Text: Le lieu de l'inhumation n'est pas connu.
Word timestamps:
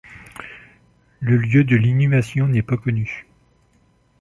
Le 1.19 1.37
lieu 1.37 1.63
de 1.63 1.75
l'inhumation 1.75 2.47
n'est 2.47 2.63
pas 2.63 2.75
connu. 2.75 3.27